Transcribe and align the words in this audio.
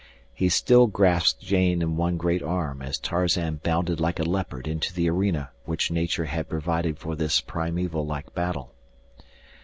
He 0.33 0.49
still 0.49 0.87
grasped 0.87 1.43
Jane 1.43 1.83
in 1.83 1.95
one 1.95 2.17
great 2.17 2.41
arm 2.41 2.81
as 2.81 2.97
Tarzan 2.97 3.57
bounded 3.61 3.99
like 3.99 4.17
a 4.19 4.23
leopard 4.23 4.67
into 4.67 4.91
the 4.91 5.07
arena 5.07 5.51
which 5.65 5.91
nature 5.91 6.25
had 6.25 6.49
provided 6.49 6.97
for 6.97 7.15
this 7.15 7.39
primeval 7.39 8.03
like 8.03 8.33
battle. 8.33 8.73